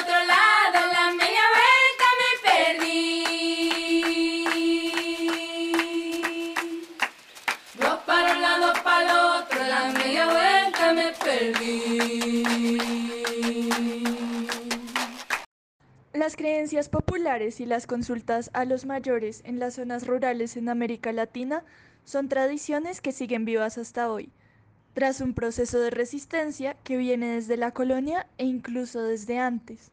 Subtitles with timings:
[0.00, 2.94] otro lado, la media vuelta me perdí.
[7.74, 9.10] Dos para un lado, para el
[9.42, 12.44] otro, la media vuelta me perdí.
[16.12, 21.12] Las creencias populares y las consultas a los mayores en las zonas rurales en América
[21.12, 21.64] Latina
[22.04, 24.32] son tradiciones que siguen vivas hasta hoy,
[24.96, 29.90] tras un proceso de resistencia que viene desde la colonia e incluso desde antes.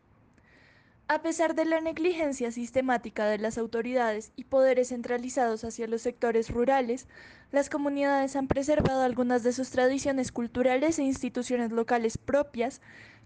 [1.09, 6.49] A pesar de la negligencia sistemática de las autoridades y poderes centralizados hacia los sectores
[6.49, 7.07] rurales,
[7.51, 12.79] las comunidades han preservado algunas de sus tradiciones culturales e instituciones locales propias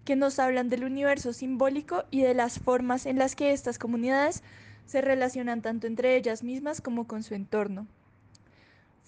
[0.04, 4.42] que nos hablan del universo simbólico y de las formas en las que estas comunidades
[4.86, 7.86] se relacionan tanto entre ellas mismas como con su entorno.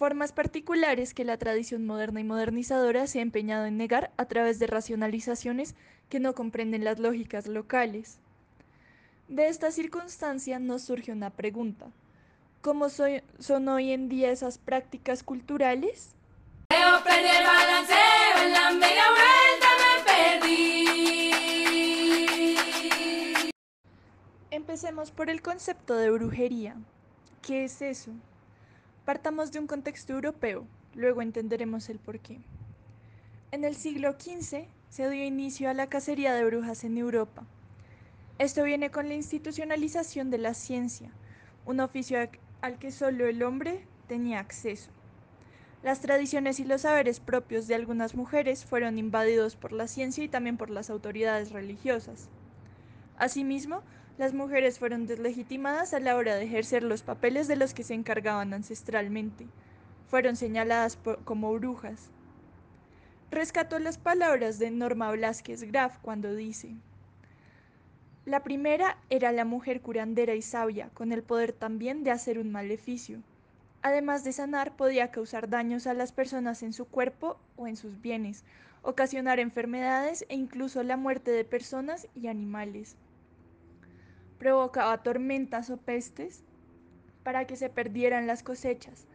[0.00, 4.59] Formas particulares que la tradición moderna y modernizadora se ha empeñado en negar a través
[4.59, 5.74] de racionalizaciones
[6.09, 8.18] que no comprenden las lógicas locales.
[9.28, 11.88] De esta circunstancia nos surge una pregunta.
[12.62, 16.15] ¿Cómo soy- son hoy en día esas prácticas culturales?
[24.51, 26.76] Empecemos por el concepto de brujería.
[27.43, 28.12] ¿Qué es eso?
[29.04, 32.38] Partamos de un contexto europeo, luego entenderemos el porqué.
[33.51, 37.45] En el siglo XV se dio inicio a la cacería de brujas en Europa.
[38.38, 41.10] Esto viene con la institucionalización de la ciencia,
[41.66, 42.18] un oficio
[42.60, 44.90] al- que solo el hombre tenía acceso.
[45.82, 50.28] Las tradiciones y los saberes propios de algunas mujeres fueron invadidos por la ciencia y
[50.28, 52.28] también por las autoridades religiosas.
[53.16, 53.82] Asimismo,
[54.21, 57.95] las mujeres fueron deslegitimadas a la hora de ejercer los papeles de los que se
[57.95, 59.46] encargaban ancestralmente.
[60.09, 62.10] Fueron señaladas como brujas.
[63.30, 66.75] Rescató las palabras de Norma Blasquez Graf cuando dice,
[68.27, 72.53] La primera era la mujer curandera y sabia, con el poder también de hacer un
[72.53, 73.23] maleficio.
[73.81, 78.03] Además de sanar, podía causar daños a las personas en su cuerpo o en sus
[78.03, 78.44] bienes,
[78.83, 82.99] ocasionar enfermedades e incluso la muerte de personas y animales
[84.41, 86.43] provocaba tormentas o pestes
[87.23, 89.06] para que se perdieran las cosechas,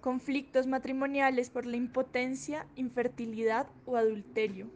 [0.00, 4.66] conflictos matrimoniales por la impotencia, infertilidad o adulterio,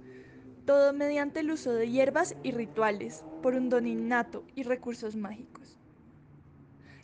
[0.65, 5.77] todo mediante el uso de hierbas y rituales, por un don innato y recursos mágicos.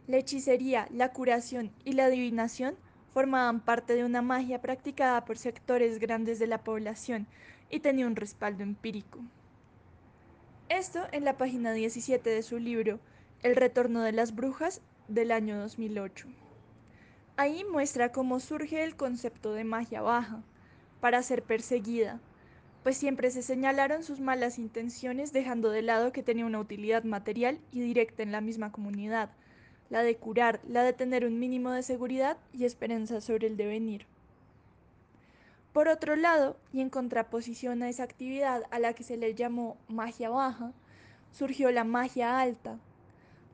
[0.07, 2.77] La hechicería, la curación y la adivinación
[3.13, 7.27] formaban parte de una magia practicada por sectores grandes de la población
[7.69, 9.19] y tenía un respaldo empírico.
[10.75, 12.99] Esto en la página 17 de su libro
[13.43, 16.29] El retorno de las brujas del año 2008.
[17.37, 20.43] Ahí muestra cómo surge el concepto de magia baja,
[20.99, 22.21] para ser perseguida,
[22.83, 27.61] pues siempre se señalaron sus malas intenciones dejando de lado que tenía una utilidad material
[27.71, 29.29] y directa en la misma comunidad,
[29.91, 34.07] la de curar, la de tener un mínimo de seguridad y esperanza sobre el devenir.
[35.73, 39.79] Por otro lado, y en contraposición a esa actividad a la que se le llamó
[39.89, 40.73] magia baja,
[41.31, 42.79] surgió la magia alta,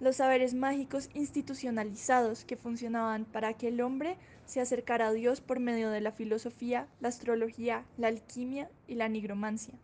[0.01, 5.61] los saberes mágicos institucionalizados que funcionaban para que el hombre se acercara a Dios por
[5.61, 9.75] medio de la filosofía, la astrología, la alquimia y la nigromancia.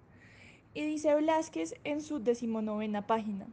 [0.73, 3.47] Y dice Velázquez en su decimonovena página.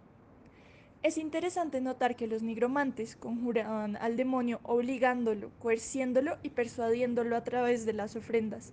[1.04, 7.88] Es interesante notar que los nigromantes conjuraban al demonio obligándolo, coerciéndolo y persuadiéndolo a través
[7.88, 8.72] de las ofrendas.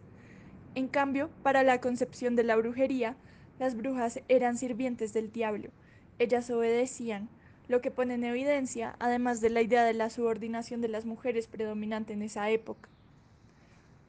[0.74, 3.16] En cambio, para la concepción de la brujería,
[3.58, 5.70] las brujas eran sirvientes del diablo.
[6.18, 7.30] Ellas obedecían,
[7.66, 11.46] lo que pone en evidencia, además de la idea de la subordinación de las mujeres
[11.46, 12.90] predominante en esa época.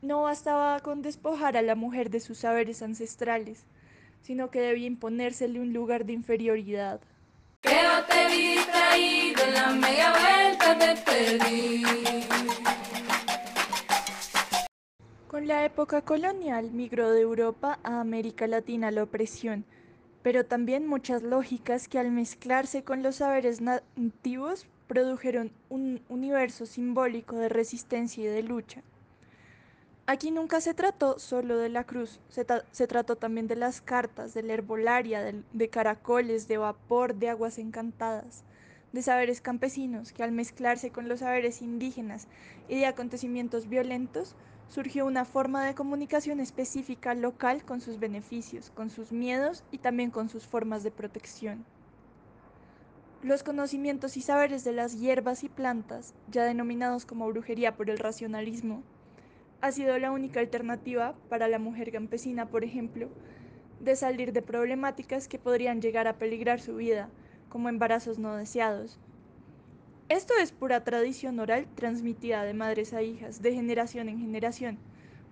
[0.02, 3.66] No bastaba con despojar a la mujer de sus saberes ancestrales,
[4.22, 7.00] sino que debía imponérsele un lugar de inferioridad.
[9.54, 11.84] La media vuelta te perdí.
[15.28, 19.66] Con la época colonial migró de Europa a América Latina la opresión,
[20.24, 27.36] pero también muchas lógicas que al mezclarse con los saberes nativos produjeron un universo simbólico
[27.36, 28.82] de resistencia y de lucha.
[30.12, 33.80] Aquí nunca se trató solo de la cruz, se, tra- se trató también de las
[33.80, 38.44] cartas, de la herbolaria, de caracoles, de vapor, de aguas encantadas,
[38.92, 42.28] de saberes campesinos que al mezclarse con los saberes indígenas
[42.68, 44.36] y de acontecimientos violentos,
[44.68, 50.10] surgió una forma de comunicación específica local con sus beneficios, con sus miedos y también
[50.10, 51.68] con sus formas de protección.
[53.22, 58.00] Los conocimientos y saberes de las hierbas y plantas, ya denominados como brujería por el
[58.00, 58.82] racionalismo,
[59.62, 63.10] ha sido la única alternativa para la mujer campesina, por ejemplo,
[63.80, 67.10] de salir de problemáticas que podrían llegar a peligrar su vida,
[67.50, 69.00] como embarazos no deseados.
[70.10, 74.80] Esto es pura tradición oral transmitida de madres a hijas, de generación en generación,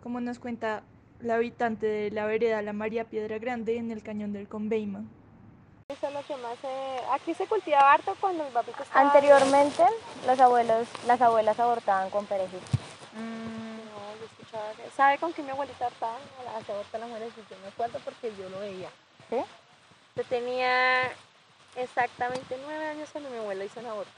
[0.03, 0.83] como nos cuenta
[1.19, 5.03] la habitante de la vereda La María Piedra Grande en el cañón del Conveima.
[5.89, 6.67] Eso es lo que más se...
[7.11, 9.01] Aquí se cultivaba harto cuando mi papito estaba...
[9.01, 9.83] Anteriormente,
[10.27, 12.59] los abuelos, las abuelas abortaban con perejil.
[13.15, 14.83] No, yo escuchaba que...
[14.97, 16.17] ¿Sabe con qué mi abuelita abortaba?
[16.43, 18.89] Las abortan las mujeres y yo me acuerdo porque yo lo veía.
[19.29, 19.37] ¿Sí?
[20.15, 21.11] Yo tenía
[21.75, 24.11] exactamente nueve años cuando mi abuela hizo un aborto.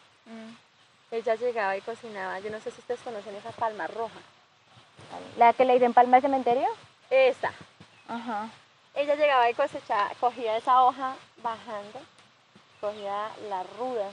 [1.12, 2.40] Ella llegaba y cocinaba.
[2.40, 4.20] Yo no sé si ustedes conocen esa palma roja.
[5.38, 6.68] ¿La que le dicen palma de cementerio?
[7.10, 7.52] Esa.
[8.08, 8.50] Ajá.
[8.96, 12.00] Ella llegaba y cosechaba, cogía esa hoja bajando,
[12.82, 14.10] cogía la ruda,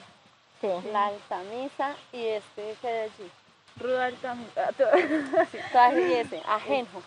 [0.61, 0.69] Sí.
[0.91, 3.31] la altamisa y este que de allí.
[3.79, 4.71] Ruda Altamira.
[5.51, 7.03] Sí, todas y ese, ajenjo.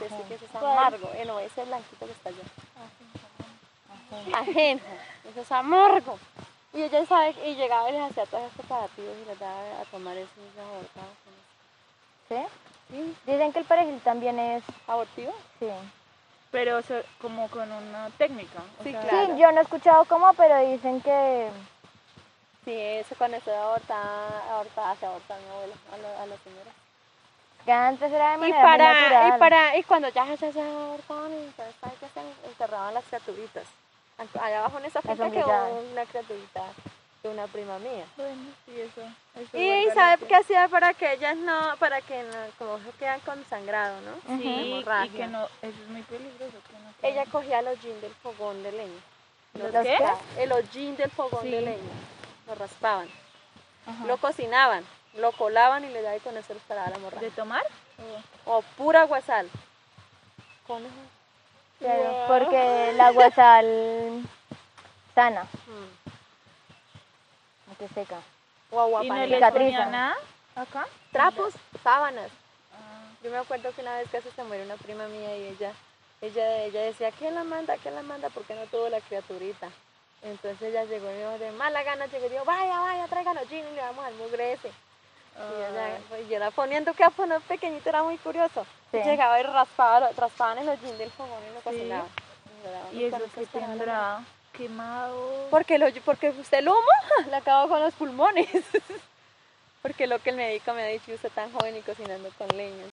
[0.00, 1.10] Este sí que es amargo.
[1.14, 2.42] Eh, no, ese blanquito que está allá.
[4.38, 4.86] Ajenjo.
[5.30, 6.18] Eso es amargo.
[6.74, 9.84] Y ella sabe, y llegaba y les hacía todos estos preparativos y les daba a
[9.90, 11.06] tomar eso y se abortaba
[12.28, 12.48] con eso.
[12.90, 12.94] ¿Sí?
[12.94, 13.16] ¿Sí?
[13.26, 14.62] Dicen que el perejil también es...
[14.86, 15.34] ¿Abortivo?
[15.58, 15.68] Sí.
[16.50, 16.80] Pero
[17.20, 18.60] como con una técnica.
[18.82, 19.36] Sí, Sí, claro.
[19.36, 21.48] yo no he escuchado cómo, pero dicen que...
[22.68, 23.98] Sí, eso con eso de abortar,
[24.50, 26.74] abortar, se abortaba mi abuela a, lo- a las señoras.
[27.64, 29.28] que antes era de Y manera muy para, natural.
[29.28, 32.26] y para, y cuando ya se se abortaban, entonces ¿sabe qué hacían?
[32.44, 33.64] Enterraban las criaturitas.
[34.18, 36.64] Allá abajo en esa finca quedó una criaturita
[37.22, 38.04] de una prima mía.
[38.18, 39.00] Bueno, sí, eso.
[39.34, 42.90] eso Y ¿sabe la qué hacía para que ellas no, para que no, como se
[42.98, 44.36] quedan con sangrado, ¿no?
[44.36, 46.58] Sí, y que no, eso es muy peligroso.
[46.70, 49.00] Que no Ella cogía el hollín del fogón de leña.
[49.54, 49.98] ¿Los Los qué?
[50.36, 51.50] El hollín del fogón Sí.
[51.50, 51.94] de leña.
[52.48, 53.08] Lo raspaban.
[53.86, 54.04] Ajá.
[54.06, 54.84] Lo cocinaban,
[55.14, 57.30] lo colaban y le daban y con eso les paraba la ¿De hemorragia.
[57.36, 57.62] tomar?
[58.44, 59.48] O pura guasal.
[60.66, 60.94] Con eso.
[61.78, 64.22] Claro, porque el agua sal
[65.14, 65.88] sana, Mm.
[67.68, 68.16] aunque seca.
[68.70, 69.26] O agua ¿Y no panela.
[69.28, 69.54] le Cicatriza.
[69.84, 70.16] ponía nada
[70.56, 70.86] acá?
[71.12, 72.30] Trapos, sábanas.
[72.74, 75.72] Ah, Yo me acuerdo que una vez casi se murió una prima mía y ella,
[76.20, 77.76] ella, ella decía, ¿quién la manda?
[77.78, 78.28] ¿Quién la manda?
[78.30, 79.68] ¿Por qué no tuvo la criaturita?
[80.22, 83.48] Entonces ella llegó y me dijo, de mala gana, llegó y dijo, vaya, vaya, tráiganos
[83.48, 84.68] gin y le vamos al mugre ese.
[85.38, 88.66] Y ella, pues, yo era poniendo que a poner pequeñito era muy curioso.
[88.90, 88.98] Sí.
[88.98, 92.08] Llegaba y raspaba, raspaban el hollín del fogón y lo cocinaban.
[92.64, 94.24] Daban ¿Y eso que tendrá?
[94.52, 95.46] Quemado.
[95.50, 96.80] Porque, lo, porque usted el humo
[97.30, 98.48] le acabó con los pulmones.
[99.82, 102.86] porque lo que el médico me ha dicho, usted tan joven y cocinando con leña.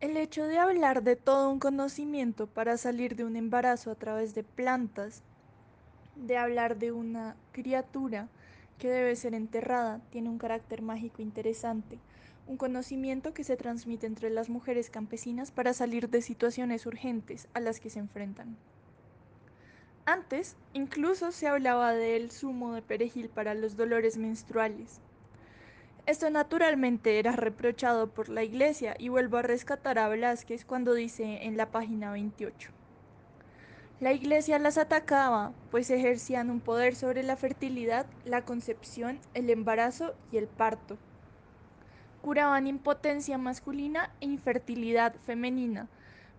[0.00, 4.34] El hecho de hablar de todo un conocimiento para salir de un embarazo a través
[4.34, 5.22] de plantas,
[6.18, 8.28] de hablar de una criatura
[8.78, 11.98] que debe ser enterrada, tiene un carácter mágico interesante,
[12.46, 17.60] un conocimiento que se transmite entre las mujeres campesinas para salir de situaciones urgentes a
[17.60, 18.56] las que se enfrentan.
[20.06, 25.00] Antes, incluso se hablaba del zumo de perejil para los dolores menstruales.
[26.06, 31.44] Esto naturalmente era reprochado por la iglesia y vuelvo a rescatar a Velázquez cuando dice
[31.44, 32.70] en la página 28.
[34.00, 40.14] La iglesia las atacaba, pues ejercían un poder sobre la fertilidad, la concepción, el embarazo
[40.30, 40.96] y el parto.
[42.22, 45.88] Curaban impotencia masculina e infertilidad femenina,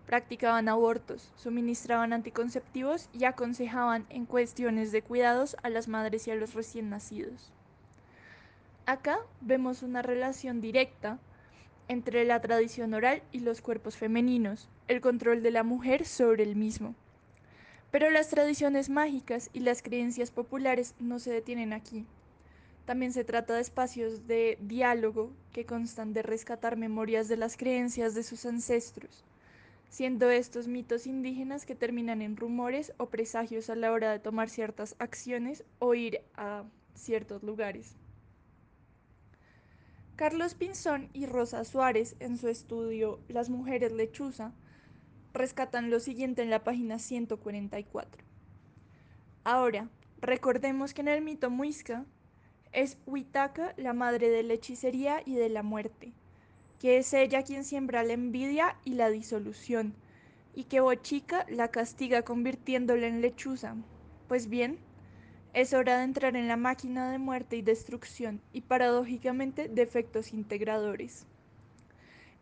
[0.06, 6.36] practicaban abortos, suministraban anticonceptivos y aconsejaban en cuestiones de cuidados a las madres y a
[6.36, 7.52] los recién nacidos.
[8.86, 11.18] Acá vemos una relación directa
[11.88, 16.56] entre la tradición oral y los cuerpos femeninos, el control de la mujer sobre el
[16.56, 16.94] mismo.
[17.90, 22.06] Pero las tradiciones mágicas y las creencias populares no se detienen aquí.
[22.84, 28.14] También se trata de espacios de diálogo que constan de rescatar memorias de las creencias
[28.14, 29.24] de sus ancestros,
[29.88, 34.48] siendo estos mitos indígenas que terminan en rumores o presagios a la hora de tomar
[34.48, 37.96] ciertas acciones o ir a ciertos lugares.
[40.16, 44.52] Carlos Pinzón y Rosa Suárez en su estudio Las mujeres lechuza
[45.32, 48.24] rescatan lo siguiente en la página 144.
[49.44, 49.88] Ahora,
[50.20, 52.04] recordemos que en el mito muisca
[52.72, 56.12] es Huitaca la madre de la hechicería y de la muerte,
[56.78, 59.94] que es ella quien siembra la envidia y la disolución,
[60.54, 63.76] y que Bochica la castiga convirtiéndola en lechuza.
[64.28, 64.78] Pues bien,
[65.52, 70.32] es hora de entrar en la máquina de muerte y destrucción y paradójicamente de efectos
[70.32, 71.26] integradores.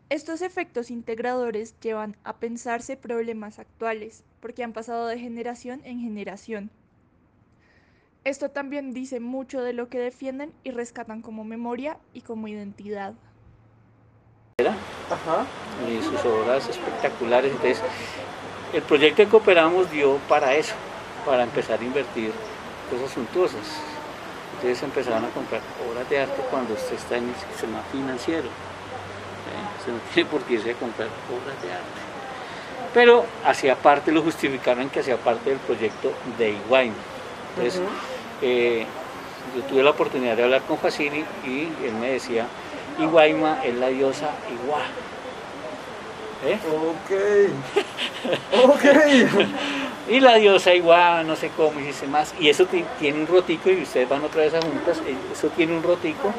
[0.09, 6.71] Estos efectos integradores llevan a pensarse problemas actuales, porque han pasado de generación en generación.
[8.23, 13.13] Esto también dice mucho de lo que defienden y rescatan como memoria y como identidad.
[14.59, 15.45] Ajá.
[15.87, 17.51] y sus obras espectaculares.
[17.51, 17.81] Entonces,
[18.73, 20.73] el proyecto que cooperamos dio para eso,
[21.23, 22.31] para empezar a invertir
[22.89, 23.79] cosas suntuosas.
[24.55, 28.49] Entonces empezaron a comprar obras de arte cuando usted está en el sistema financiero.
[29.89, 32.01] Usted no tiene por qué irse a comprar obras de arte.
[32.93, 36.95] Pero hacía parte, lo justificaron que hacía parte del proyecto de Iguayma.
[37.55, 37.81] Entonces,
[38.41, 38.85] eh,
[39.55, 42.47] yo tuve la oportunidad de hablar con Facini y él me decía,
[42.99, 44.81] Iguayma es la diosa Iguá.
[46.45, 46.57] ¿Eh?
[46.71, 47.85] Ok.
[48.69, 48.83] Ok.
[50.09, 52.33] Y la diosa igual, no sé cómo, y dice más.
[52.39, 55.49] Y eso ti- tiene un rotico y ustedes van otra vez a juntas, eh, eso
[55.49, 56.33] tiene un rotico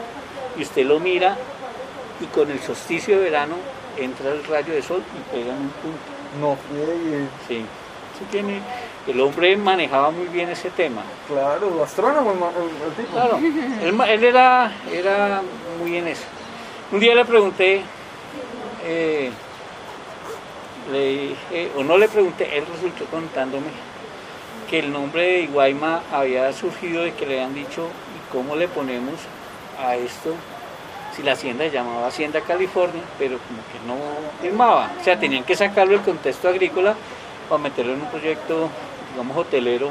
[0.59, 1.37] y usted lo mira
[2.21, 3.57] y con el solsticio de verano
[3.97, 6.21] entra el rayo de sol y pega en un punto.
[6.41, 7.27] No friegue.
[7.49, 7.57] Sí,
[8.15, 8.61] eso tiene,
[9.07, 11.03] el hombre manejaba muy bien ese tema.
[11.27, 13.13] Claro, astrónomo el, tipo.
[13.13, 15.43] Claro, él, era, era
[15.81, 16.25] muy en eso.
[16.93, 17.83] Un día le pregunté,
[18.85, 19.31] eh,
[20.91, 23.69] le dije, o no le pregunté, él resultó contándome
[24.69, 28.69] que el nombre de Iguayma había surgido de que le habían dicho, ¿y cómo le
[28.69, 29.15] ponemos
[29.79, 30.35] a esto?
[31.17, 33.97] Si la hacienda se llamaba Hacienda California, pero como que no
[34.41, 34.91] firmaba.
[35.01, 36.95] O sea, tenían que sacarlo del contexto agrícola
[37.49, 38.69] para meterlo en un proyecto,
[39.13, 39.91] digamos, hotelero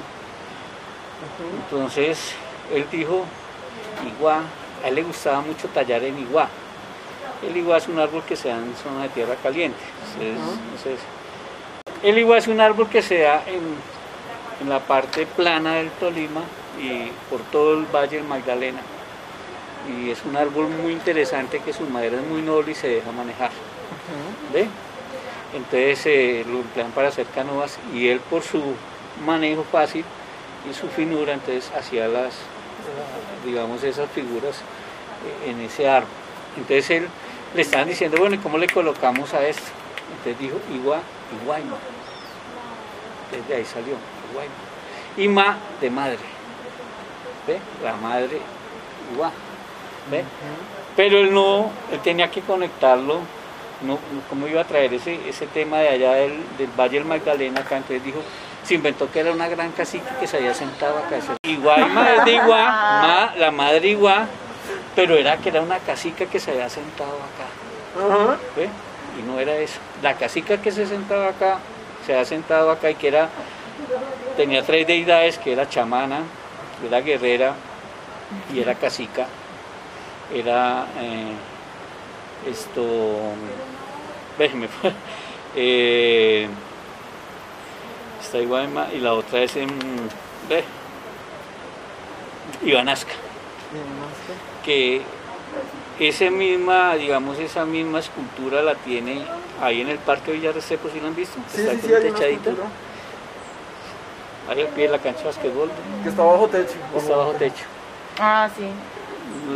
[1.59, 2.33] entonces
[2.73, 3.25] él dijo,
[4.17, 4.41] iguá,
[4.83, 6.47] a él le gustaba mucho tallar en iguá.
[7.47, 9.79] El iguá es un árbol que se da en zona de tierra caliente.
[10.19, 10.99] Entonces, entonces,
[12.03, 13.61] el iguá es un árbol que se da en,
[14.61, 16.41] en la parte plana del Tolima
[16.81, 18.79] y por todo el Valle del Magdalena.
[19.88, 23.12] Y es un árbol muy interesante que su madera es muy noble y se deja
[23.12, 23.51] manejar.
[24.53, 24.67] ¿Ve?
[25.53, 28.62] Entonces eh, lo emplean para hacer canoas y él por su
[29.25, 30.05] manejo fácil
[30.69, 32.36] y su finura, entonces hacía las,
[33.45, 36.09] digamos, esas figuras eh, en ese árbol.
[36.55, 37.07] Entonces él
[37.55, 39.63] le estaban diciendo, bueno, ¿y cómo le colocamos a esto?
[40.17, 41.00] Entonces dijo, Igua,
[41.41, 41.77] Iguayma.
[43.31, 43.95] Desde ahí salió,
[44.31, 44.53] Iguayma.
[45.17, 46.19] Y ma de madre.
[47.48, 47.59] ¿Ve?
[47.83, 48.39] La madre,
[49.13, 49.31] Igua.
[50.12, 50.24] ¿Ve?
[50.96, 53.20] Pero él no, él tenía que conectarlo,
[53.82, 57.06] no, no- ¿cómo iba a traer ese, ese tema de allá del, del Valle del
[57.06, 57.78] Magdalena acá?
[57.78, 58.20] Entonces dijo,
[58.63, 61.18] se inventó que era una gran cacique que se había sentado acá.
[61.44, 62.66] Iguayma es de Iguá,
[63.01, 64.25] ma, la madre Iguá,
[64.96, 67.48] pero era que era una cacica que se había sentado acá.
[68.58, 68.70] ¿ve?
[69.20, 69.80] Y no era eso.
[70.01, 71.60] La cacica que se sentaba acá,
[72.06, 73.30] se había sentado acá y que era,
[74.38, 76.20] tenía tres deidades, que era chamana,
[76.86, 77.54] era guerrera
[78.54, 79.25] y era cacica.
[80.33, 81.33] Era eh,
[82.50, 82.86] esto,
[84.38, 84.91] ve, me fue,
[85.55, 86.48] eh,
[88.21, 89.69] está Iguayma y la otra es en,
[90.48, 90.63] ve,
[92.63, 93.13] Ibanasca
[94.63, 95.01] que
[96.00, 99.24] esa misma, digamos, esa misma escultura la tiene
[99.62, 101.39] ahí en el Parque Villarrestrepo, ¿sí lo han visto?
[101.53, 102.67] Sí, Está sí, una techadita, escultura
[104.50, 105.69] ahí al pie de la cancha de basquetbol,
[106.03, 106.75] que está bajo techo.
[106.98, 107.65] está bajo techo.
[108.19, 108.63] Ah, sí.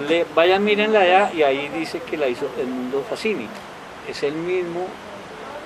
[0.08, 3.48] Le, vayan, mírenla allá y ahí dice que la hizo Edmundo Facini.
[4.08, 4.86] Es el mismo,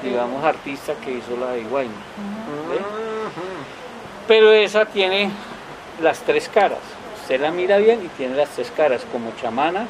[0.03, 1.93] digamos, artista que hizo la de Iguayna.
[4.27, 5.31] Pero esa tiene
[6.01, 6.79] las tres caras.
[7.21, 9.87] Usted la mira bien y tiene las tres caras, como chamana,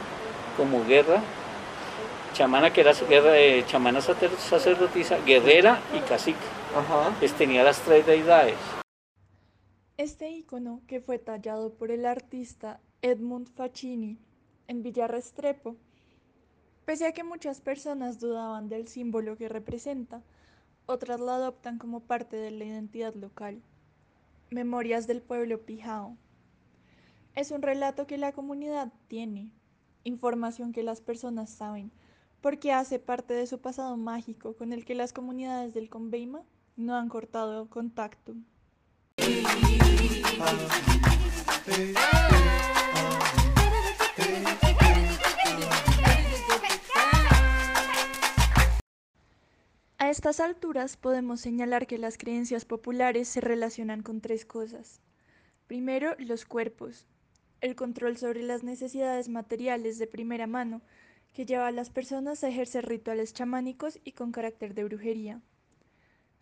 [0.55, 1.21] como guerra.
[2.33, 5.97] Chamana que era guerra, eh, chamana sacer- sacerdotisa, guerrera y.
[5.97, 7.12] Ajá.
[7.19, 8.55] Pues tenía las tres deidades.
[9.97, 14.18] Este icono, que fue tallado por el artista Edmund Facchini
[14.68, 15.75] en Villarrestrepo,
[16.86, 20.24] pese a que muchas personas dudaban del símbolo que representa,
[20.86, 23.62] otras lo adoptan como parte de la identidad local.
[24.50, 26.18] Memorias del pueblo Pijao.
[27.36, 29.51] Es un relato que la comunidad tiene,
[30.04, 31.92] información que las personas saben,
[32.42, 36.44] porque hace parte de su pasado mágico con el que las comunidades del Conveima
[36.77, 38.34] no han cortado contacto.
[50.07, 55.01] A estas alturas podemos señalar que las creencias populares se relacionan con tres cosas.
[55.67, 57.05] Primero, los cuerpos,
[57.59, 60.81] el control sobre las necesidades materiales de primera mano
[61.33, 65.41] que lleva a las personas a ejercer rituales chamánicos y con carácter de brujería.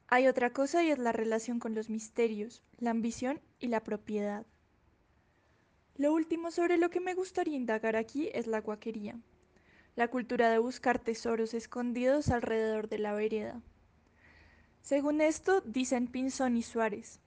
[0.10, 4.46] Hay otra cosa y es la relación con los misterios, la ambición y la propiedad.
[5.96, 9.18] Lo último sobre lo que me gustaría indagar aquí es la guaquería,
[9.96, 13.62] la cultura de buscar tesoros escondidos alrededor de la vereda.
[14.82, 17.20] Según esto, dicen Pinzón y Suárez,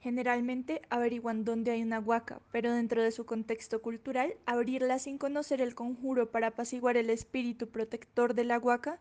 [0.00, 5.60] Generalmente averiguan dónde hay una huaca, pero dentro de su contexto cultural, abrirla sin conocer
[5.60, 9.00] el conjuro para apaciguar el espíritu protector de la huaca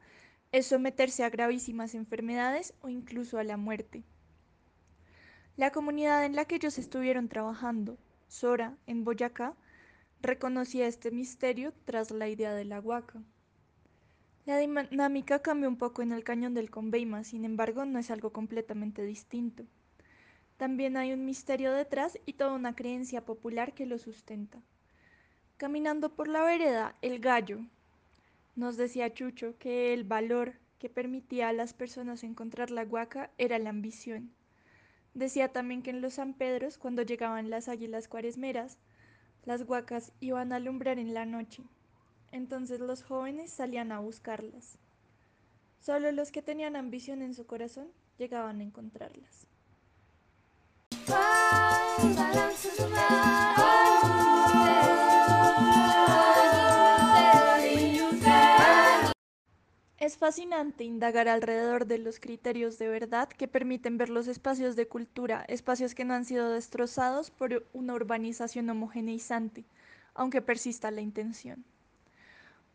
[0.52, 4.04] es someterse a gravísimas enfermedades o incluso a la muerte.
[5.56, 9.54] La comunidad en la que ellos estuvieron trabajando, Sora, en Boyacá,
[10.22, 13.22] reconocía este misterio tras la idea de la huaca.
[14.46, 18.32] La dinámica cambia un poco en el cañón del Conveima, sin embargo no es algo
[18.32, 19.66] completamente distinto.
[20.56, 24.60] También hay un misterio detrás y toda una creencia popular que lo sustenta.
[25.58, 27.60] Caminando por la vereda, el gallo.
[28.56, 33.60] Nos decía Chucho que el valor que permitía a las personas encontrar la huaca era
[33.60, 34.32] la ambición.
[35.14, 38.78] Decía también que en los San Pedros, cuando llegaban las águilas cuaresmeras,
[39.48, 41.64] las huacas iban a alumbrar en la noche.
[42.34, 44.78] Entonces los jóvenes salían a buscarlas.
[45.80, 47.88] Solo los que tenían ambición en su corazón
[48.18, 49.48] llegaban a encontrarlas.
[60.08, 64.88] Es fascinante indagar alrededor de los criterios de verdad que permiten ver los espacios de
[64.88, 69.66] cultura, espacios que no han sido destrozados por una urbanización homogeneizante,
[70.14, 71.66] aunque persista la intención.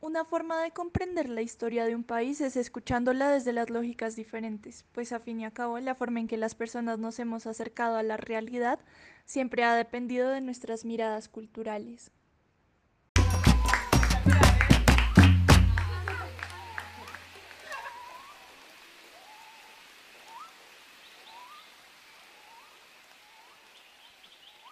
[0.03, 4.85] Una forma de comprender la historia de un país es escuchándola desde las lógicas diferentes,
[4.93, 7.97] pues a fin y a cabo la forma en que las personas nos hemos acercado
[7.97, 8.79] a la realidad
[9.25, 12.11] siempre ha dependido de nuestras miradas culturales.